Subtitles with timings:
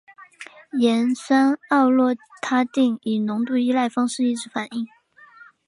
[0.79, 4.87] 盐酸奥洛他定以浓度依赖方式抑制反应。